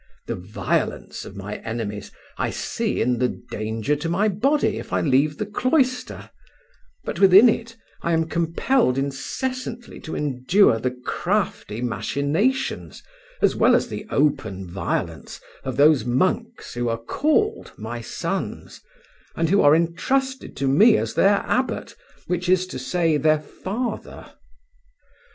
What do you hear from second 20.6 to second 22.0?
me as their abbot,